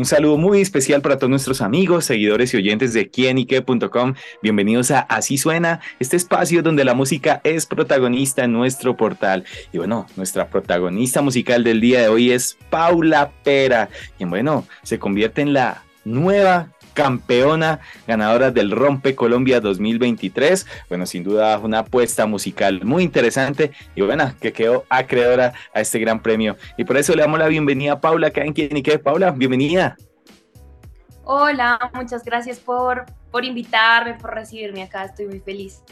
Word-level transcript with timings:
Un 0.00 0.06
saludo 0.06 0.38
muy 0.38 0.62
especial 0.62 1.02
para 1.02 1.18
todos 1.18 1.28
nuestros 1.28 1.60
amigos, 1.60 2.06
seguidores 2.06 2.54
y 2.54 2.56
oyentes 2.56 2.94
de 2.94 3.10
quienique.com. 3.10 4.14
Bienvenidos 4.42 4.90
a 4.92 5.00
Así 5.00 5.36
Suena, 5.36 5.80
este 5.98 6.16
espacio 6.16 6.62
donde 6.62 6.86
la 6.86 6.94
música 6.94 7.42
es 7.44 7.66
protagonista 7.66 8.44
en 8.44 8.54
nuestro 8.54 8.96
portal. 8.96 9.44
Y 9.74 9.76
bueno, 9.76 10.06
nuestra 10.16 10.48
protagonista 10.48 11.20
musical 11.20 11.64
del 11.64 11.82
día 11.82 12.00
de 12.00 12.08
hoy 12.08 12.30
es 12.30 12.56
Paula 12.70 13.30
Pera, 13.44 13.90
quien 14.16 14.30
bueno, 14.30 14.66
se 14.84 14.98
convierte 14.98 15.42
en 15.42 15.52
la 15.52 15.84
nueva 16.06 16.70
campeona, 16.92 17.80
ganadora 18.06 18.50
del 18.50 18.70
Rompe 18.70 19.14
Colombia 19.14 19.60
2023. 19.60 20.66
Bueno, 20.88 21.06
sin 21.06 21.24
duda 21.24 21.58
una 21.58 21.80
apuesta 21.80 22.26
musical 22.26 22.84
muy 22.84 23.02
interesante 23.02 23.72
y 23.94 24.02
bueno, 24.02 24.32
que 24.40 24.52
quedó 24.52 24.84
acreedora 24.88 25.52
a 25.74 25.80
este 25.80 25.98
gran 25.98 26.20
premio. 26.20 26.56
Y 26.76 26.84
por 26.84 26.96
eso 26.96 27.14
le 27.14 27.22
damos 27.22 27.38
la 27.38 27.48
bienvenida 27.48 27.92
a 27.92 28.00
Paula, 28.00 28.28
acá 28.28 28.42
en 28.42 28.52
Quién 28.52 28.76
y 28.76 28.82
qué. 28.82 28.98
Paula, 28.98 29.30
bienvenida. 29.30 29.96
Hola, 31.24 31.78
muchas 31.94 32.24
gracias 32.24 32.58
por, 32.58 33.06
por 33.30 33.44
invitarme, 33.44 34.14
por 34.14 34.34
recibirme 34.34 34.82
acá. 34.82 35.04
Estoy 35.04 35.26
muy 35.26 35.40
feliz 35.40 35.82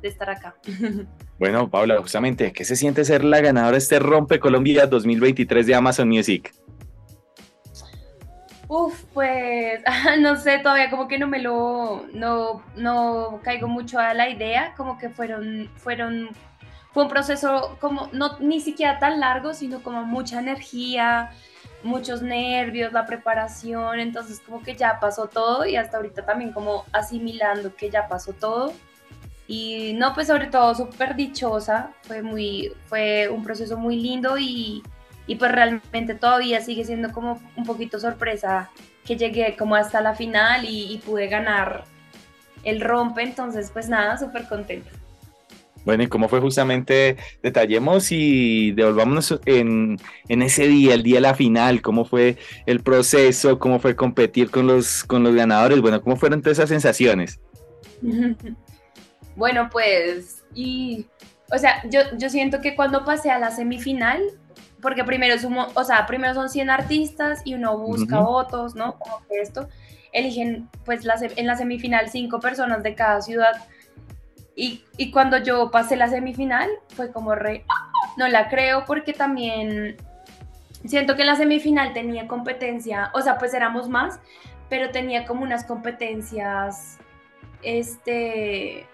de 0.00 0.08
estar 0.08 0.30
acá. 0.30 0.54
Bueno, 1.36 1.68
Paula, 1.68 1.98
justamente, 2.00 2.52
¿qué 2.52 2.64
se 2.64 2.76
siente 2.76 3.04
ser 3.04 3.24
la 3.24 3.40
ganadora 3.40 3.72
de 3.72 3.78
este 3.78 3.98
Rompe 3.98 4.38
Colombia 4.38 4.86
2023 4.86 5.66
de 5.66 5.74
Amazon 5.74 6.08
Music? 6.08 6.54
Uf, 8.68 9.04
pues 9.12 9.82
no 10.20 10.36
sé, 10.36 10.58
todavía 10.58 10.90
como 10.90 11.08
que 11.08 11.18
no 11.18 11.26
me 11.26 11.40
lo, 11.40 12.06
no, 12.12 12.62
no 12.76 13.40
caigo 13.42 13.68
mucho 13.68 13.98
a 13.98 14.14
la 14.14 14.28
idea, 14.28 14.74
como 14.76 14.98
que 14.98 15.10
fueron, 15.10 15.70
fueron, 15.76 16.30
fue 16.92 17.04
un 17.04 17.08
proceso 17.10 17.76
como, 17.80 18.08
no 18.12 18.38
ni 18.40 18.60
siquiera 18.60 18.98
tan 18.98 19.20
largo, 19.20 19.52
sino 19.52 19.82
como 19.82 20.04
mucha 20.04 20.38
energía, 20.38 21.30
muchos 21.82 22.22
nervios, 22.22 22.92
la 22.92 23.06
preparación, 23.06 24.00
entonces 24.00 24.40
como 24.40 24.62
que 24.62 24.74
ya 24.74 24.98
pasó 25.00 25.26
todo 25.28 25.66
y 25.66 25.76
hasta 25.76 25.98
ahorita 25.98 26.24
también 26.24 26.52
como 26.52 26.84
asimilando 26.92 27.74
que 27.76 27.90
ya 27.90 28.08
pasó 28.08 28.32
todo. 28.32 28.72
Y 29.46 29.92
no, 29.94 30.14
pues 30.14 30.28
sobre 30.28 30.46
todo 30.46 30.74
súper 30.74 31.16
dichosa, 31.16 31.92
fue 32.02 32.22
muy, 32.22 32.72
fue 32.86 33.28
un 33.28 33.44
proceso 33.44 33.76
muy 33.76 33.96
lindo 34.00 34.38
y, 34.38 34.82
y 35.26 35.36
pues 35.36 35.52
realmente 35.52 36.14
todavía 36.14 36.60
sigue 36.60 36.84
siendo 36.84 37.12
como 37.12 37.40
un 37.56 37.64
poquito 37.64 37.98
sorpresa 37.98 38.70
que 39.04 39.16
llegué 39.16 39.56
como 39.56 39.74
hasta 39.76 40.00
la 40.00 40.14
final 40.14 40.64
y, 40.68 41.00
pude 41.04 41.28
ganar 41.28 41.84
el 42.62 42.80
rompe, 42.80 43.22
entonces 43.22 43.70
pues 43.70 43.88
nada, 43.88 44.16
súper 44.16 44.48
contenta. 44.48 44.90
Bueno, 45.84 46.02
¿y 46.02 46.06
cómo 46.06 46.30
fue 46.30 46.40
justamente? 46.40 47.18
Detallemos 47.42 48.10
y 48.10 48.72
devolvámonos 48.72 49.38
en, 49.44 49.98
en, 50.28 50.42
ese 50.42 50.66
día, 50.66 50.94
el 50.94 51.02
día 51.02 51.16
de 51.16 51.20
la 51.20 51.34
final, 51.34 51.82
cómo 51.82 52.06
fue 52.06 52.38
el 52.64 52.80
proceso, 52.80 53.58
cómo 53.58 53.78
fue 53.78 53.94
competir 53.94 54.50
con 54.50 54.66
los, 54.66 55.04
con 55.04 55.22
los 55.22 55.34
ganadores, 55.34 55.82
bueno, 55.82 56.00
cómo 56.00 56.16
fueron 56.16 56.40
todas 56.40 56.58
esas 56.58 56.70
sensaciones. 56.70 57.38
bueno, 59.36 59.68
pues, 59.70 60.42
y, 60.54 61.04
o 61.52 61.58
sea, 61.58 61.82
yo, 61.90 62.00
yo 62.16 62.30
siento 62.30 62.62
que 62.62 62.74
cuando 62.74 63.04
pasé 63.04 63.30
a 63.30 63.38
la 63.38 63.50
semifinal, 63.50 64.22
porque 64.80 65.04
primero, 65.04 65.38
sumo, 65.38 65.68
o 65.74 65.84
sea, 65.84 66.06
primero 66.06 66.34
son 66.34 66.50
100 66.50 66.70
artistas 66.70 67.42
y 67.44 67.54
uno 67.54 67.78
busca 67.78 68.20
votos, 68.20 68.74
¿no? 68.74 68.98
Como 68.98 69.26
que 69.26 69.40
esto, 69.40 69.68
eligen 70.12 70.68
pues 70.84 71.06
en 71.36 71.46
la 71.46 71.56
semifinal 71.56 72.08
cinco 72.08 72.40
personas 72.40 72.82
de 72.82 72.94
cada 72.94 73.20
ciudad. 73.22 73.66
Y, 74.56 74.84
y, 74.96 75.10
cuando 75.10 75.38
yo 75.38 75.70
pasé 75.70 75.96
la 75.96 76.08
semifinal, 76.08 76.70
fue 76.88 77.10
como 77.10 77.34
re, 77.34 77.64
no 78.16 78.28
la 78.28 78.48
creo 78.48 78.84
porque 78.84 79.12
también 79.12 79.96
siento 80.86 81.16
que 81.16 81.22
en 81.22 81.28
la 81.28 81.36
semifinal 81.36 81.92
tenía 81.92 82.28
competencia, 82.28 83.10
o 83.14 83.20
sea, 83.20 83.38
pues 83.38 83.54
éramos 83.54 83.88
más, 83.88 84.20
pero 84.68 84.90
tenía 84.90 85.24
como 85.24 85.42
unas 85.42 85.64
competencias, 85.64 86.98
este, 87.62 88.86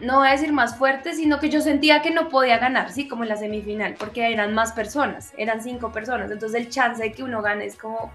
no 0.00 0.18
voy 0.18 0.28
a 0.28 0.32
decir 0.32 0.52
más 0.52 0.76
fuerte, 0.76 1.14
sino 1.14 1.38
que 1.38 1.48
yo 1.48 1.60
sentía 1.60 2.02
que 2.02 2.10
no 2.10 2.28
podía 2.28 2.58
ganar, 2.58 2.92
sí, 2.92 3.08
como 3.08 3.22
en 3.22 3.30
la 3.30 3.36
semifinal, 3.36 3.94
porque 3.98 4.32
eran 4.32 4.54
más 4.54 4.72
personas, 4.72 5.32
eran 5.36 5.62
cinco 5.62 5.92
personas, 5.92 6.30
entonces 6.30 6.60
el 6.60 6.70
chance 6.70 7.02
de 7.02 7.12
que 7.12 7.22
uno 7.22 7.42
gane 7.42 7.64
es 7.64 7.76
como, 7.76 8.12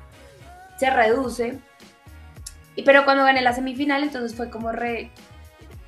se 0.78 0.90
reduce. 0.90 1.60
Y, 2.76 2.84
pero 2.84 3.04
cuando 3.04 3.24
gané 3.24 3.42
la 3.42 3.54
semifinal, 3.54 4.04
entonces 4.04 4.36
fue 4.36 4.50
como 4.50 4.72
re, 4.72 5.12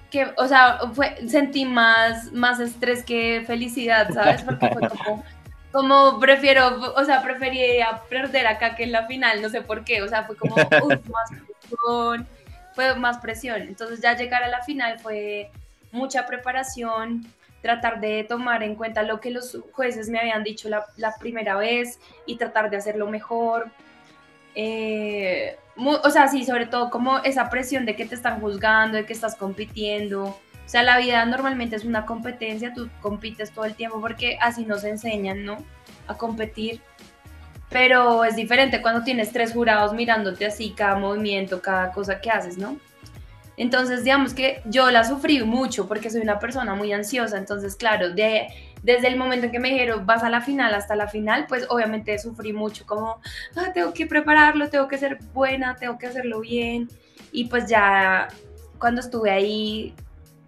que, 0.09 0.31
o 0.37 0.47
sea, 0.47 0.79
fue, 0.93 1.27
sentí 1.27 1.65
más, 1.65 2.31
más 2.33 2.59
estrés 2.59 3.03
que 3.03 3.43
felicidad, 3.45 4.09
¿sabes? 4.13 4.41
Porque 4.43 4.69
fue 4.69 4.89
como, 4.89 5.23
como 5.71 6.19
prefiero, 6.19 6.93
o 6.95 7.03
sea, 7.05 7.23
prefería 7.23 8.01
perder 8.09 8.47
acá 8.47 8.75
que 8.75 8.83
en 8.83 8.91
la 8.91 9.07
final, 9.07 9.41
no 9.41 9.49
sé 9.49 9.61
por 9.61 9.83
qué, 9.83 10.01
o 10.01 10.07
sea, 10.07 10.23
fue 10.23 10.35
como, 10.35 10.55
uff, 10.83 11.09
más 11.09 11.29
presión, 11.31 12.27
fue 12.73 12.95
más 12.95 13.17
presión. 13.19 13.61
Entonces 13.63 14.01
ya 14.01 14.15
llegar 14.15 14.43
a 14.43 14.49
la 14.49 14.61
final 14.61 14.99
fue 14.99 15.51
mucha 15.93 16.25
preparación, 16.25 17.25
tratar 17.61 18.01
de 18.01 18.25
tomar 18.25 18.61
en 18.61 18.75
cuenta 18.75 19.03
lo 19.03 19.21
que 19.21 19.31
los 19.31 19.57
jueces 19.71 20.09
me 20.09 20.19
habían 20.19 20.43
dicho 20.43 20.67
la, 20.69 21.15
primera 21.19 21.55
vez 21.55 21.97
y 22.25 22.35
tratar 22.35 22.69
de 22.69 22.77
hacerlo 22.77 23.07
mejor. 23.07 23.71
Eh, 24.53 25.57
o 25.77 26.09
sea, 26.09 26.27
sí, 26.27 26.43
sobre 26.45 26.65
todo 26.65 26.89
como 26.89 27.19
esa 27.19 27.49
presión 27.49 27.85
de 27.85 27.95
que 27.95 28.05
te 28.05 28.15
están 28.15 28.41
juzgando, 28.41 28.97
de 28.97 29.05
que 29.05 29.13
estás 29.13 29.35
compitiendo. 29.35 30.25
O 30.25 30.69
sea, 30.69 30.83
la 30.83 30.97
vida 30.97 31.25
normalmente 31.25 31.75
es 31.75 31.85
una 31.85 32.05
competencia, 32.05 32.73
tú 32.73 32.89
compites 33.01 33.51
todo 33.51 33.65
el 33.65 33.75
tiempo 33.75 34.01
porque 34.01 34.37
así 34.41 34.65
nos 34.65 34.83
enseñan, 34.83 35.45
¿no? 35.45 35.57
A 36.07 36.17
competir. 36.17 36.81
Pero 37.69 38.23
es 38.25 38.35
diferente 38.35 38.81
cuando 38.81 39.03
tienes 39.03 39.31
tres 39.31 39.53
jurados 39.53 39.93
mirándote 39.93 40.45
así 40.45 40.71
cada 40.71 40.95
movimiento, 40.97 41.61
cada 41.61 41.91
cosa 41.91 42.19
que 42.19 42.29
haces, 42.29 42.57
¿no? 42.57 42.77
Entonces, 43.57 44.03
digamos 44.03 44.33
que 44.33 44.61
yo 44.65 44.89
la 44.89 45.03
sufrí 45.03 45.43
mucho 45.43 45.87
porque 45.87 46.09
soy 46.09 46.21
una 46.21 46.39
persona 46.39 46.73
muy 46.75 46.91
ansiosa. 46.91 47.37
Entonces, 47.37 47.75
claro, 47.75 48.09
de, 48.11 48.47
desde 48.81 49.07
el 49.07 49.17
momento 49.17 49.45
en 49.45 49.51
que 49.51 49.59
me 49.59 49.69
dijeron 49.69 50.05
vas 50.05 50.23
a 50.23 50.29
la 50.29 50.41
final 50.41 50.73
hasta 50.73 50.95
la 50.95 51.07
final, 51.07 51.45
pues 51.47 51.65
obviamente 51.69 52.17
sufrí 52.17 52.53
mucho, 52.53 52.85
como 52.85 53.19
ah, 53.55 53.71
tengo 53.73 53.93
que 53.93 54.07
prepararlo, 54.07 54.69
tengo 54.69 54.87
que 54.87 54.97
ser 54.97 55.19
buena, 55.33 55.75
tengo 55.75 55.97
que 55.97 56.07
hacerlo 56.07 56.39
bien. 56.39 56.89
Y 57.31 57.45
pues 57.45 57.67
ya 57.67 58.27
cuando 58.79 59.01
estuve 59.01 59.31
ahí, 59.31 59.93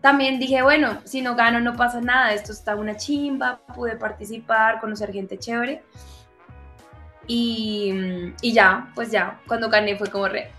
también 0.01 0.39
dije, 0.39 0.61
bueno, 0.61 0.99
si 1.03 1.21
no 1.21 1.35
gano 1.35 1.59
no 1.59 1.75
pasa 1.75 2.01
nada, 2.01 2.33
esto 2.33 2.51
está 2.51 2.75
una 2.75 2.97
chimba, 2.97 3.59
pude 3.75 3.95
participar, 3.95 4.79
conocer 4.79 5.11
gente 5.11 5.37
chévere. 5.37 5.83
Y, 7.27 8.33
y 8.41 8.53
ya, 8.53 8.91
pues 8.93 9.09
ya, 9.09 9.39
cuando 9.47 9.67
gané 9.67 9.97
fue 9.97 10.11
como 10.11 10.27
re, 10.27 10.51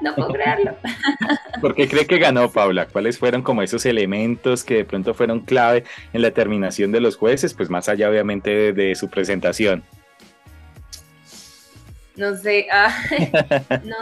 no 0.00 0.14
puedo 0.14 0.32
creerlo. 0.32 0.76
¿Por 1.60 1.74
qué 1.74 1.88
cree 1.88 2.06
que 2.06 2.18
ganó 2.18 2.50
Paula? 2.50 2.86
¿Cuáles 2.86 3.18
fueron 3.18 3.42
como 3.42 3.62
esos 3.62 3.84
elementos 3.86 4.64
que 4.64 4.74
de 4.74 4.84
pronto 4.84 5.14
fueron 5.14 5.40
clave 5.40 5.84
en 6.12 6.22
la 6.22 6.30
terminación 6.30 6.92
de 6.92 7.00
los 7.00 7.16
jueces? 7.16 7.54
Pues 7.54 7.70
más 7.70 7.88
allá 7.88 8.08
obviamente 8.08 8.72
de, 8.72 8.94
su 8.94 9.08
presentación. 9.08 9.82
No 12.16 12.36
sé, 12.36 12.66
ah, 12.72 12.92
no, 13.84 13.96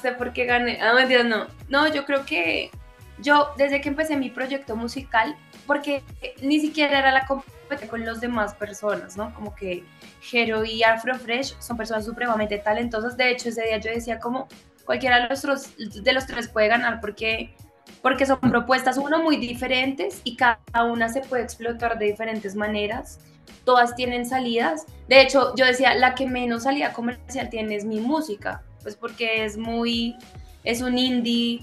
sé 0.00 0.12
por 0.12 0.32
qué 0.32 0.44
gané. 0.44 0.80
Ah, 0.80 0.94
mentira, 0.94 1.24
no. 1.24 1.46
No, 1.68 1.92
yo 1.92 2.04
creo 2.04 2.24
que 2.24 2.70
yo 3.18 3.52
desde 3.56 3.80
que 3.80 3.88
empecé 3.88 4.16
mi 4.16 4.30
proyecto 4.30 4.76
musical, 4.76 5.36
porque 5.66 6.02
ni 6.40 6.60
siquiera 6.60 6.98
era 6.98 7.12
la 7.12 7.26
competencia 7.26 7.52
con 7.88 8.04
los 8.04 8.20
demás 8.20 8.54
personas, 8.54 9.16
¿no? 9.16 9.32
Como 9.34 9.54
que 9.54 9.82
Jero 10.20 10.64
y 10.64 10.82
Afro 10.82 11.14
Fresh 11.14 11.56
son 11.58 11.76
personas 11.76 12.04
supremamente 12.04 12.58
talentosas. 12.58 13.16
De 13.16 13.30
hecho, 13.30 13.48
ese 13.48 13.62
día 13.62 13.78
yo 13.78 13.90
decía 13.90 14.18
como, 14.18 14.48
cualquiera 14.84 15.28
de 15.28 15.36
los, 15.46 15.76
de 16.02 16.12
los 16.12 16.26
tres 16.26 16.48
puede 16.48 16.68
ganar 16.68 17.00
porque, 17.00 17.54
porque 18.00 18.26
son 18.26 18.40
propuestas, 18.40 18.98
uno, 18.98 19.22
muy 19.22 19.36
diferentes 19.36 20.20
y 20.24 20.36
cada 20.36 20.58
una 20.84 21.08
se 21.08 21.20
puede 21.20 21.42
explotar 21.42 21.98
de 21.98 22.06
diferentes 22.06 22.54
maneras. 22.54 23.20
Todas 23.64 23.94
tienen 23.94 24.26
salidas. 24.26 24.86
De 25.08 25.20
hecho, 25.20 25.54
yo 25.54 25.64
decía, 25.64 25.94
la 25.94 26.14
que 26.14 26.26
menos 26.26 26.64
salida 26.64 26.92
comercial 26.92 27.48
tiene 27.48 27.76
es 27.76 27.84
mi 27.84 28.00
música, 28.00 28.62
pues 28.82 28.96
porque 28.96 29.44
es 29.44 29.56
muy, 29.56 30.16
es 30.64 30.82
un 30.82 30.98
indie 30.98 31.60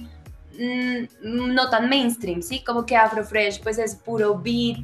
mm, 0.57 1.05
no 1.21 1.69
tan 1.69 1.89
mainstream, 1.89 2.41
¿sí? 2.41 2.63
Como 2.63 2.85
que 2.85 2.95
Afrofresh 2.95 3.61
pues 3.61 3.77
es 3.77 3.95
puro 3.95 4.37
beat 4.37 4.79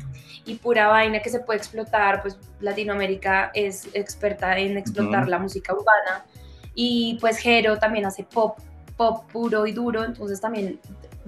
y 0.45 0.55
pura 0.55 0.87
vaina 0.87 1.21
que 1.21 1.29
se 1.29 1.39
puede 1.39 1.57
explotar, 1.57 2.21
pues 2.21 2.37
Latinoamérica 2.59 3.51
es 3.53 3.87
experta 3.93 4.57
en 4.57 4.77
explotar 4.77 5.27
la 5.27 5.39
música 5.39 5.73
urbana 5.73 6.25
y 6.75 7.17
pues 7.19 7.37
Jero 7.37 7.77
también 7.77 8.05
hace 8.05 8.23
pop, 8.23 8.59
pop 8.97 9.23
puro 9.31 9.65
y 9.65 9.71
duro, 9.71 10.03
entonces 10.03 10.39
también 10.39 10.79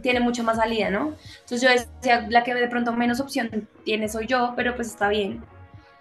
tiene 0.01 0.19
mucho 0.19 0.43
más 0.43 0.57
salida, 0.57 0.89
¿no? 0.89 1.13
Entonces 1.41 1.61
yo 1.61 1.69
decía, 1.69 2.27
la 2.29 2.43
que 2.43 2.53
de 2.53 2.67
pronto 2.67 2.93
menos 2.93 3.19
opción 3.19 3.67
tiene 3.83 4.09
soy 4.09 4.27
yo, 4.27 4.53
pero 4.55 4.75
pues 4.75 4.89
está 4.89 5.07
bien. 5.09 5.43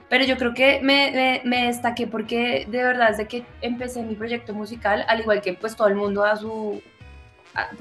pero 0.09 0.25
yo 0.25 0.37
creo 0.37 0.55
que 0.55 0.81
me, 0.83 1.41
me, 1.45 1.67
destaqué 1.67 2.07
porque 2.07 2.67
de 2.69 2.83
verdad 2.83 3.11
desde 3.11 3.27
que 3.27 3.45
empecé 3.63 4.03
mi 4.03 4.15
proyecto 4.15 4.53
musical, 4.55 5.05
al 5.09 5.21
igual 5.21 5.41
que 5.41 5.55
pues 5.55 5.75
todo 5.77 5.89
el 5.89 5.95
mundo 5.97 6.25
a 6.25 6.37
su, 6.37 6.83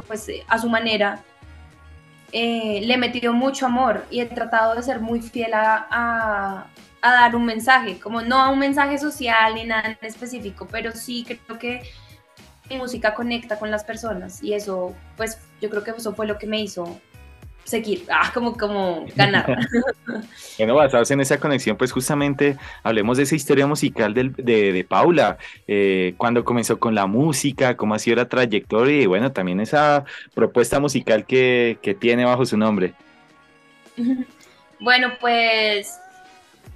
pues, 0.08 0.28
a 0.48 0.58
su 0.58 0.70
manera, 0.70 1.24
eh, 2.32 2.82
le 2.84 2.96
he 2.96 2.98
metido 2.98 3.34
mucho 3.34 3.66
amor 3.66 4.06
y 4.10 4.20
he 4.20 4.26
tratado 4.26 4.76
de 4.76 4.84
ser 4.84 5.00
muy 5.00 5.22
fiel 5.22 5.54
a, 5.54 6.68
a, 7.06 7.12
dar 7.12 7.36
un 7.36 7.46
mensaje, 7.46 8.00
como 8.00 8.22
no 8.22 8.40
a 8.42 8.50
un 8.50 8.60
mensaje 8.60 8.98
social 8.98 9.56
ni 9.56 9.66
nada 9.66 9.98
en 10.00 10.08
específico, 10.08 10.68
pero 10.70 10.92
sí 10.92 11.26
creo 11.26 11.60
que 11.60 11.84
mi 12.70 12.78
música 12.78 13.14
conecta 13.14 13.60
con 13.60 13.72
las 13.72 13.84
personas 13.84 14.44
y 14.44 14.54
eso, 14.54 14.96
pues 15.18 15.40
yo 15.62 15.70
creo 15.70 15.84
que 15.84 15.92
eso 15.92 16.16
fue 16.16 16.26
lo 16.26 16.38
que 16.38 16.48
me 16.48 16.62
hizo 16.62 17.00
seguir, 17.64 18.06
ah, 18.12 18.32
como, 18.34 18.58
como 18.58 19.06
ganar. 19.16 19.46
bueno, 20.58 20.76
basados 20.76 21.12
en 21.12 21.22
esa 21.22 21.40
conexión, 21.40 21.78
pues 21.78 21.92
justamente 21.92 22.58
hablemos 22.84 23.18
de 23.18 23.24
esa 23.24 23.36
historia 23.36 23.68
musical 23.68 24.14
de, 24.14 24.30
de, 24.74 24.84
Paula, 24.84 25.38
eh, 25.68 26.14
cuando 26.18 26.44
comenzó 26.44 26.80
con 26.80 26.96
la 26.96 27.06
música, 27.06 27.76
cómo 27.76 27.96
ha 27.96 28.00
sido 28.00 28.18
la 28.18 28.30
trayectoria 28.30 29.02
y 29.02 29.06
bueno, 29.06 29.32
también 29.32 29.60
esa 29.60 30.06
propuesta 30.34 30.80
musical 30.80 31.26
que, 31.26 31.78
que 31.82 31.94
tiene 31.94 32.26
bajo 32.26 32.46
su 32.46 32.58
nombre. 32.58 32.94
Bueno, 34.78 35.14
pues 35.22 36.00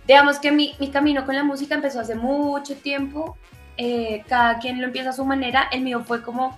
digamos 0.09 0.39
que 0.39 0.51
mi, 0.51 0.73
mi, 0.79 0.89
camino 0.89 1.23
con 1.23 1.35
la 1.35 1.43
música 1.43 1.75
empezó 1.75 1.99
hace 1.99 2.15
mucho 2.15 2.75
tiempo, 2.75 3.37
eh, 3.77 4.23
cada 4.27 4.57
quien 4.57 4.81
lo 4.81 4.87
empieza 4.87 5.11
a 5.11 5.13
su 5.13 5.23
manera, 5.23 5.69
el 5.71 5.81
mío 5.81 6.03
fue 6.03 6.23
como, 6.23 6.57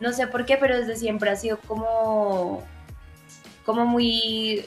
no 0.00 0.12
sé 0.12 0.26
por 0.26 0.44
qué, 0.44 0.56
pero 0.56 0.76
desde 0.76 0.96
siempre 0.96 1.30
ha 1.30 1.36
sido 1.36 1.58
como 1.60 2.64
como 3.64 3.84
muy... 3.84 4.64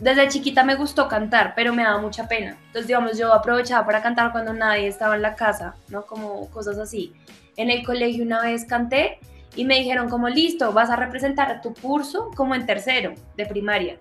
Desde 0.00 0.28
chiquita 0.28 0.64
me 0.64 0.76
gustó 0.76 1.08
cantar, 1.08 1.52
pero 1.54 1.74
me 1.74 1.82
daba 1.82 2.00
mucha 2.00 2.26
pena. 2.26 2.56
Entonces, 2.68 2.86
digamos, 2.86 3.18
yo 3.18 3.34
aprovechaba 3.34 3.84
para 3.84 4.00
cantar 4.00 4.32
cuando 4.32 4.54
nadie 4.54 4.86
estaba 4.86 5.16
en 5.16 5.22
la 5.22 5.34
casa, 5.34 5.74
¿no? 5.88 6.06
Como 6.06 6.48
cosas 6.50 6.78
así. 6.78 7.12
En 7.56 7.68
el 7.68 7.84
colegio 7.84 8.24
una 8.24 8.40
vez 8.40 8.64
canté 8.64 9.18
y 9.56 9.64
me 9.66 9.74
dijeron 9.74 10.08
como, 10.08 10.30
listo, 10.30 10.72
vas 10.72 10.88
a 10.88 10.96
representar 10.96 11.60
tu 11.60 11.74
curso 11.74 12.30
como 12.34 12.54
en 12.54 12.64
tercero 12.64 13.12
de 13.36 13.44
primaria. 13.44 13.98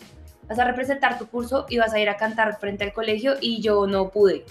Vas 0.48 0.60
a 0.60 0.66
representar 0.66 1.18
tu 1.18 1.28
curso 1.28 1.66
y 1.70 1.78
vas 1.78 1.94
a 1.94 2.00
ir 2.00 2.10
a 2.10 2.18
cantar 2.18 2.60
frente 2.60 2.84
al 2.84 2.94
colegio 2.94 3.36
y 3.40 3.62
yo 3.62 3.88
no 3.88 4.10
pude. 4.10 4.46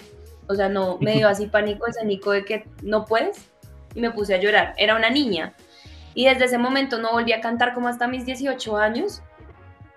O 0.47 0.55
sea, 0.55 0.69
no, 0.69 0.97
me 0.99 1.13
dio 1.13 1.27
así 1.27 1.45
pánico 1.51 1.87
escénico 1.87 2.31
de 2.31 2.45
que 2.45 2.65
no 2.81 3.05
puedes 3.05 3.49
y 3.95 4.01
me 4.01 4.11
puse 4.11 4.33
a 4.33 4.39
llorar. 4.39 4.73
Era 4.77 4.95
una 4.95 5.09
niña. 5.09 5.53
Y 6.15 6.25
desde 6.25 6.45
ese 6.45 6.57
momento 6.57 6.99
no 6.99 7.11
volví 7.11 7.33
a 7.33 7.41
cantar 7.41 7.73
como 7.73 7.87
hasta 7.87 8.07
mis 8.07 8.25
18 8.25 8.77
años 8.77 9.21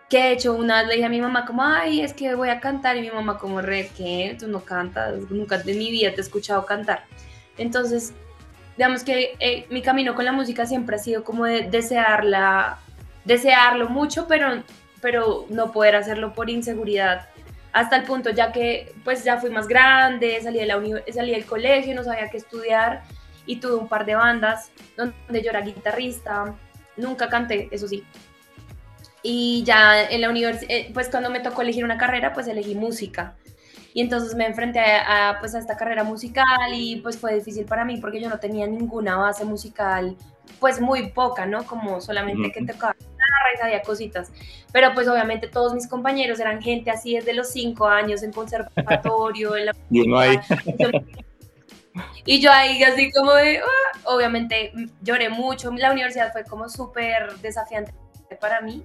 que 0.08 0.18
de 0.18 0.32
hecho 0.32 0.54
una 0.54 0.78
vez 0.78 0.88
le 0.88 0.94
dije 0.94 1.06
a 1.06 1.10
mi 1.10 1.20
mamá 1.20 1.46
como, 1.46 1.62
ay, 1.62 2.00
es 2.00 2.12
que 2.12 2.34
voy 2.34 2.48
a 2.48 2.60
cantar 2.60 2.96
y 2.96 3.00
mi 3.00 3.10
mamá 3.10 3.38
como, 3.38 3.60
re, 3.60 3.90
¿qué? 3.96 4.36
Tú 4.38 4.46
no 4.46 4.60
cantas, 4.60 5.18
nunca 5.30 5.58
de 5.58 5.74
mi 5.74 5.90
vida 5.90 6.10
te 6.10 6.18
he 6.18 6.20
escuchado 6.20 6.64
cantar. 6.64 7.04
Entonces, 7.58 8.14
digamos 8.76 9.02
que 9.02 9.36
eh, 9.40 9.66
mi 9.70 9.82
camino 9.82 10.14
con 10.14 10.24
la 10.24 10.32
música 10.32 10.66
siempre 10.66 10.96
ha 10.96 10.98
sido 10.98 11.24
como 11.24 11.44
de 11.44 11.62
desearla, 11.62 12.78
desearlo 13.24 13.88
mucho, 13.88 14.26
pero, 14.28 14.62
pero 15.00 15.46
no 15.48 15.72
poder 15.72 15.96
hacerlo 15.96 16.32
por 16.32 16.50
inseguridad. 16.50 17.28
Hasta 17.72 17.96
el 17.96 18.04
punto 18.04 18.30
ya 18.30 18.52
que 18.52 18.94
pues 19.04 19.24
ya 19.24 19.38
fui 19.38 19.50
más 19.50 19.68
grande, 19.68 20.40
salí, 20.42 20.58
de 20.58 20.66
la 20.66 20.80
salí 21.12 21.32
del 21.32 21.44
colegio, 21.44 21.94
no 21.94 22.04
sabía 22.04 22.30
qué 22.30 22.38
estudiar 22.38 23.02
y 23.44 23.56
tuve 23.56 23.74
un 23.74 23.88
par 23.88 24.06
de 24.06 24.14
bandas 24.14 24.70
donde 24.96 25.42
yo 25.42 25.50
era 25.50 25.60
guitarrista. 25.60 26.54
Nunca 26.96 27.28
canté, 27.28 27.68
eso 27.70 27.86
sí, 27.86 28.02
y 29.28 29.64
ya 29.64 30.04
en 30.04 30.20
la 30.20 30.30
universidad, 30.30 30.70
eh, 30.70 30.88
pues 30.94 31.08
cuando 31.08 31.30
me 31.30 31.40
tocó 31.40 31.62
elegir 31.62 31.84
una 31.84 31.98
carrera, 31.98 32.32
pues 32.32 32.46
elegí 32.46 32.76
música. 32.76 33.34
Y 33.92 34.00
entonces 34.00 34.36
me 34.36 34.46
enfrenté 34.46 34.78
a, 34.78 35.38
pues 35.40 35.52
a 35.56 35.58
esta 35.58 35.76
carrera 35.76 36.04
musical 36.04 36.72
y 36.72 37.00
pues 37.00 37.18
fue 37.18 37.34
difícil 37.34 37.64
para 37.64 37.84
mí 37.84 37.96
porque 37.96 38.20
yo 38.20 38.28
no 38.28 38.38
tenía 38.38 38.68
ninguna 38.68 39.16
base 39.16 39.44
musical, 39.44 40.16
pues 40.60 40.80
muy 40.80 41.08
poca, 41.10 41.44
¿no? 41.44 41.64
Como 41.64 42.00
solamente 42.00 42.52
que 42.52 42.64
tocaba 42.64 42.94
y 43.54 43.58
sabía 43.58 43.82
cositas. 43.82 44.32
Pero 44.72 44.92
pues 44.94 45.08
obviamente 45.08 45.48
todos 45.48 45.74
mis 45.74 45.86
compañeros 45.86 46.40
eran 46.40 46.62
gente 46.62 46.90
así 46.90 47.14
desde 47.14 47.32
los 47.32 47.50
cinco 47.50 47.86
años 47.86 48.22
en 48.22 48.32
conservatorio, 48.32 49.56
en 49.56 49.66
la... 49.66 49.72
Y 49.90 50.00
uno 50.00 50.18
ahí... 50.18 50.38
Y 52.26 52.42
yo 52.42 52.52
ahí 52.52 52.82
así 52.82 53.10
como 53.10 53.32
de, 53.32 53.58
ah", 53.58 53.98
obviamente 54.04 54.70
lloré 55.00 55.30
mucho, 55.30 55.70
la 55.70 55.92
universidad 55.92 56.30
fue 56.30 56.44
como 56.44 56.68
súper 56.68 57.38
desafiante 57.38 57.94
para 58.38 58.60
mí, 58.60 58.84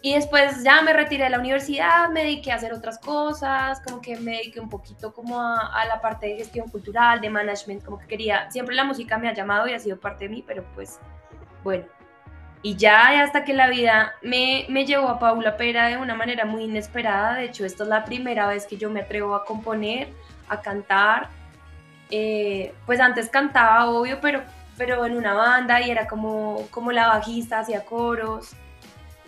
y 0.00 0.14
después 0.14 0.62
ya 0.62 0.80
me 0.82 0.92
retiré 0.92 1.24
de 1.24 1.30
la 1.30 1.40
universidad, 1.40 2.08
me 2.10 2.22
dediqué 2.22 2.52
a 2.52 2.54
hacer 2.54 2.72
otras 2.72 2.98
cosas, 3.00 3.80
como 3.80 4.00
que 4.00 4.16
me 4.16 4.32
dediqué 4.32 4.60
un 4.60 4.68
poquito 4.68 5.12
como 5.12 5.40
a, 5.40 5.84
la 5.88 6.00
parte 6.00 6.28
de 6.28 6.36
gestión 6.36 6.68
cultural, 6.68 7.20
de 7.20 7.30
management, 7.30 7.84
como 7.84 7.98
que 7.98 8.06
quería, 8.06 8.48
siempre 8.50 8.76
la 8.76 8.84
música 8.84 9.18
me 9.18 9.28
ha 9.28 9.34
llamado 9.34 9.66
y 9.66 9.72
ha 9.72 9.78
sido 9.80 9.98
parte 9.98 10.24
de 10.24 10.30
mí, 10.30 10.44
pero 10.46 10.64
pues 10.74 11.00
bueno. 11.64 11.84
Y 12.62 12.76
ya 12.76 13.22
hasta 13.22 13.44
que 13.44 13.54
la 13.54 13.68
vida 13.68 14.14
me, 14.22 14.66
me 14.68 14.84
llevó 14.84 15.08
a 15.08 15.18
Paula 15.18 15.56
Pera 15.56 15.86
de 15.86 15.96
una 15.96 16.14
manera 16.14 16.44
muy 16.44 16.64
inesperada, 16.64 17.36
de 17.36 17.44
hecho 17.44 17.64
esta 17.64 17.84
es 17.84 17.88
la 17.88 18.04
primera 18.04 18.48
vez 18.48 18.66
que 18.66 18.76
yo 18.76 18.90
me 18.90 19.00
atrevo 19.00 19.34
a 19.34 19.44
componer, 19.44 20.08
a 20.48 20.60
cantar. 20.60 21.28
Eh, 22.10 22.74
pues 22.86 23.00
antes 23.00 23.28
cantaba, 23.28 23.88
obvio, 23.90 24.18
pero, 24.20 24.42
pero 24.76 25.04
en 25.06 25.16
una 25.16 25.34
banda 25.34 25.80
y 25.80 25.90
era 25.90 26.06
como, 26.08 26.66
como 26.70 26.90
la 26.90 27.08
bajista, 27.08 27.60
hacía 27.60 27.84
coros 27.84 28.56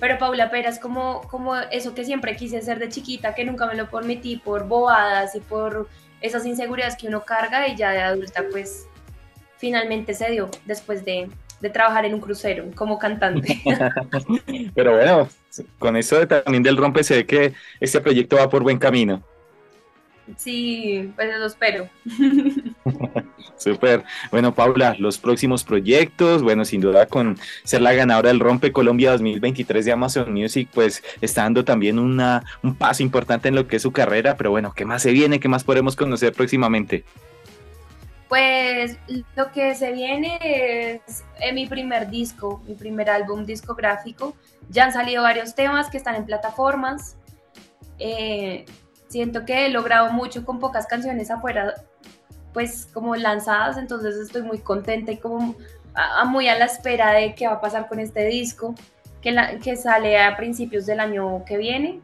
pero 0.01 0.17
Paula 0.17 0.51
Pera 0.51 0.71
es 0.71 0.79
como, 0.79 1.21
como 1.29 1.55
eso 1.55 1.95
que 1.95 2.05
siempre 2.05 2.35
quise 2.35 2.57
hacer 2.57 2.79
de 2.79 2.89
chiquita, 2.89 3.35
que 3.35 3.45
nunca 3.45 3.67
me 3.67 3.75
lo 3.75 3.89
permití 3.91 4.39
por 4.39 4.67
bobadas 4.67 5.35
y 5.35 5.41
por 5.41 5.89
esas 6.23 6.47
inseguridades 6.47 6.97
que 6.97 7.07
uno 7.07 7.23
carga 7.25 7.69
y 7.69 7.77
ya 7.77 7.91
de 7.91 8.01
adulta 8.01 8.45
pues 8.51 8.87
finalmente 9.59 10.15
se 10.15 10.31
dio 10.31 10.51
después 10.65 11.05
de, 11.05 11.29
de 11.61 11.71
trabajar 11.71 12.05
en 12.05 12.15
un 12.15 12.21
crucero 12.21 12.65
como 12.75 12.99
cantante. 12.99 13.61
Pero 14.75 14.97
bueno, 14.97 15.29
con 15.79 15.97
eso 15.97 16.27
también 16.27 16.63
del 16.63 16.77
rompe 16.77 17.05
se 17.05 17.17
ve 17.17 17.27
que 17.27 17.53
este 17.81 18.01
proyecto 18.01 18.37
va 18.37 18.49
por 18.49 18.63
buen 18.63 18.79
camino. 18.79 19.23
Sí, 20.37 21.11
pues 21.17 21.39
lo 21.39 21.47
espero. 21.47 21.89
Súper. 23.57 24.05
Bueno, 24.31 24.55
Paula, 24.55 24.97
los 24.99 25.19
próximos 25.19 25.65
proyectos, 25.65 26.43
bueno, 26.43 26.65
sin 26.65 26.81
duda 26.81 27.07
con 27.07 27.39
ser 27.65 27.83
la 27.83 27.93
ganadora 27.93 28.29
del 28.29 28.41
Rompe 28.41 28.73
Colombia 28.73 29.11
2023 29.13 29.85
de 29.85 29.93
Amazon 29.93 30.33
Music, 30.33 30.69
pues 30.73 31.03
está 31.21 31.43
dando 31.43 31.65
también 31.65 31.99
una, 31.99 32.45
un 32.63 32.75
paso 32.75 33.03
importante 33.03 33.49
en 33.49 33.55
lo 33.55 33.67
que 33.67 33.77
es 33.77 33.83
su 33.83 33.93
carrera, 33.93 34.37
pero 34.37 34.51
bueno, 34.51 34.73
¿qué 34.75 34.85
más 34.85 35.03
se 35.03 35.11
viene? 35.11 35.41
¿Qué 35.41 35.49
más 35.49 35.65
podremos 35.65 35.97
conocer 35.97 36.33
próximamente? 36.33 37.05
Pues 38.31 38.97
lo 39.35 39.51
que 39.51 39.75
se 39.75 39.91
viene 39.91 40.39
es 41.05 41.25
en 41.41 41.57
mi 41.57 41.67
primer 41.67 42.09
disco, 42.09 42.63
mi 42.65 42.75
primer 42.75 43.11
álbum 43.11 43.45
discográfico. 43.45 44.37
Ya 44.69 44.85
han 44.85 44.93
salido 44.93 45.25
varios 45.25 45.57
temas 45.57 45.91
que 45.91 45.97
están 45.97 46.15
en 46.15 46.27
plataformas. 46.27 47.17
Eh, 47.99 48.67
siento 49.09 49.45
que 49.45 49.67
he 49.67 49.69
logrado 49.71 50.13
mucho 50.13 50.45
con 50.45 50.61
pocas 50.61 50.87
canciones 50.87 51.29
afuera, 51.33 51.75
pues 52.53 52.87
como 52.95 53.17
lanzadas, 53.17 53.77
entonces 53.79 54.15
estoy 54.15 54.43
muy 54.43 54.61
contenta 54.61 55.11
y 55.11 55.17
como 55.17 55.57
muy 56.27 56.47
a 56.47 56.57
la 56.57 56.67
espera 56.67 57.11
de 57.11 57.35
qué 57.35 57.49
va 57.49 57.55
a 57.55 57.61
pasar 57.61 57.89
con 57.89 57.99
este 57.99 58.27
disco 58.27 58.77
que 59.21 59.77
sale 59.77 60.23
a 60.23 60.37
principios 60.37 60.87
del 60.87 61.01
año 61.01 61.45
que 61.45 61.59
viene. 61.59 62.01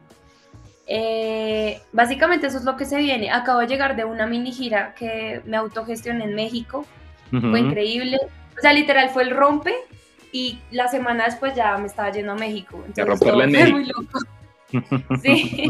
Eh, 0.87 1.81
básicamente 1.91 2.47
eso 2.47 2.57
es 2.57 2.63
lo 2.63 2.77
que 2.77 2.85
se 2.85 2.97
viene. 2.97 3.29
Acabo 3.29 3.59
de 3.59 3.67
llegar 3.67 3.95
de 3.95 4.05
una 4.05 4.25
mini 4.25 4.51
gira 4.51 4.95
que 4.95 5.41
me 5.45 5.57
autogestioné 5.57 6.23
en 6.23 6.35
México. 6.35 6.85
Fue 7.29 7.59
increíble. 7.59 8.17
O 8.57 8.61
sea, 8.61 8.71
literal 8.71 9.09
fue 9.09 9.23
el 9.23 9.31
rompe 9.31 9.73
y 10.31 10.59
la 10.71 10.87
semana 10.87 11.25
después 11.25 11.53
ya 11.55 11.77
me 11.77 11.87
estaba 11.87 12.11
yendo 12.11 12.31
a 12.31 12.35
México. 12.35 12.81
Entonces, 12.85 13.19
fue 13.19 13.47
muy 13.47 13.85
loco. 13.85 14.19
Sí. 15.21 15.65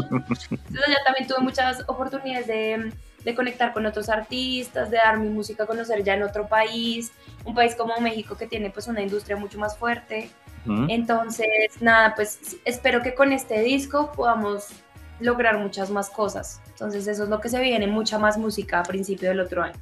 Entonces 0.50 0.88
ya 0.88 1.04
también 1.04 1.28
tuve 1.28 1.38
muchas 1.38 1.84
oportunidades 1.86 2.48
de, 2.48 2.92
de, 3.22 3.34
conectar 3.36 3.72
con 3.72 3.86
otros 3.86 4.08
artistas, 4.08 4.90
de 4.90 4.96
dar 4.96 5.20
mi 5.20 5.28
música 5.28 5.62
a 5.62 5.66
conocer 5.66 6.02
ya 6.02 6.14
en 6.14 6.24
otro 6.24 6.48
país, 6.48 7.12
un 7.44 7.54
país 7.54 7.76
como 7.76 7.96
México 8.00 8.36
que 8.36 8.48
tiene 8.48 8.70
pues 8.70 8.88
una 8.88 9.00
industria 9.00 9.36
mucho 9.36 9.56
más 9.56 9.78
fuerte. 9.78 10.30
Entonces, 10.88 11.80
nada, 11.80 12.14
pues 12.14 12.56
espero 12.64 13.00
que 13.00 13.14
con 13.14 13.32
este 13.32 13.60
disco 13.60 14.12
podamos 14.12 14.68
lograr 15.20 15.58
muchas 15.58 15.90
más 15.90 16.10
cosas. 16.10 16.60
Entonces 16.68 17.06
eso 17.06 17.24
es 17.24 17.28
lo 17.28 17.40
que 17.40 17.48
se 17.48 17.60
viene, 17.60 17.86
mucha 17.86 18.18
más 18.18 18.38
música 18.38 18.80
a 18.80 18.82
principio 18.82 19.28
del 19.28 19.40
otro 19.40 19.62
año. 19.62 19.78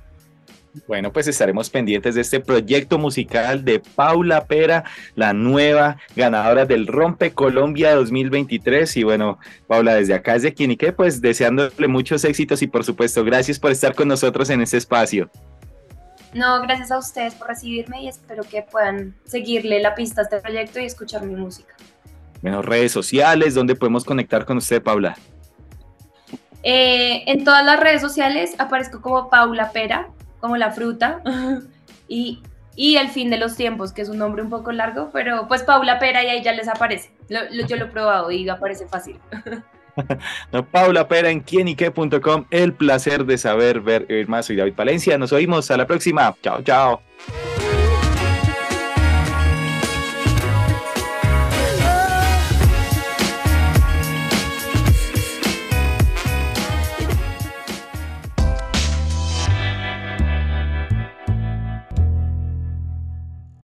Bueno, 0.87 1.13
pues 1.13 1.27
estaremos 1.27 1.71
pendientes 1.71 2.15
de 2.15 2.21
este 2.21 2.41
proyecto 2.41 2.99
musical 2.99 3.65
de 3.65 3.81
Paula 3.81 4.45
Pera, 4.45 4.85
la 5.15 5.33
nueva 5.33 5.97
ganadora 6.15 6.67
del 6.67 6.87
Rompe 6.87 7.33
Colombia 7.33 7.95
2023. 7.95 8.97
Y 8.99 9.05
bueno, 9.05 9.39
Paula, 9.67 9.95
desde 9.95 10.15
acá, 10.15 10.35
desde 10.35 10.53
Quinique, 10.53 10.93
pues 10.93 11.21
deseándole 11.21 11.89
muchos 11.89 12.25
éxitos 12.25 12.61
y 12.63 12.67
por 12.67 12.85
supuesto, 12.85 13.25
gracias 13.25 13.59
por 13.59 13.71
estar 13.71 13.95
con 13.95 14.09
nosotros 14.09 14.51
en 14.51 14.61
este 14.61 14.77
espacio. 14.77 15.31
No, 16.35 16.61
gracias 16.61 16.91
a 16.91 16.99
ustedes 16.99 17.35
por 17.35 17.49
recibirme 17.49 18.03
y 18.03 18.09
espero 18.09 18.43
que 18.43 18.63
puedan 18.63 19.15
seguirle 19.25 19.81
la 19.81 19.95
pista 19.95 20.21
a 20.21 20.25
este 20.25 20.39
proyecto 20.41 20.81
y 20.81 20.85
escuchar 20.85 21.25
mi 21.25 21.35
música. 21.35 21.75
Bueno, 22.43 22.63
redes 22.63 22.93
sociales, 22.93 23.55
¿dónde 23.55 23.75
podemos 23.75 24.05
conectar 24.05 24.45
con 24.45 24.59
usted, 24.59 24.83
Paula? 24.83 25.17
Eh, 26.63 27.23
en 27.31 27.45
todas 27.45 27.65
las 27.65 27.79
redes 27.79 28.01
sociales 28.01 28.55
aparezco 28.59 29.01
como 29.01 29.31
Paula 29.31 29.71
Pera, 29.71 30.09
como 30.41 30.57
la 30.57 30.73
fruta, 30.73 31.23
y, 32.09 32.43
El 32.77 33.09
fin 33.09 33.31
de 33.31 33.39
los 33.39 33.57
tiempos, 33.57 33.93
que 33.93 34.03
es 34.03 34.09
un 34.09 34.19
nombre 34.19 34.43
un 34.43 34.51
poco 34.51 34.73
largo, 34.73 35.11
pero 35.13 35.49
pues 35.49 35.63
Paula 35.63 35.99
Pera 35.99 36.23
y 36.25 36.27
ahí 36.27 36.43
ya 36.43 36.53
les 36.53 36.69
aparece. 36.69 37.11
yo 37.29 37.77
lo 37.77 37.85
he 37.85 37.89
probado 37.89 38.31
y 38.31 38.49
aparece 38.49 38.87
fácil. 38.87 39.19
Paula 40.73 41.09
Pera 41.09 41.31
en 41.31 41.41
quienique.com. 41.41 42.45
El 42.51 42.75
placer 42.75 43.25
de 43.25 43.39
saber 43.39 43.81
ver 43.81 44.07
más. 44.29 44.47
Soy 44.47 44.57
David 44.57 44.75
Palencia. 44.75 45.17
Nos 45.17 45.33
oímos 45.33 45.71
a 45.71 45.77
la 45.77 45.87
próxima. 45.87 46.35
Chao, 46.43 46.63
chao. 46.63 47.01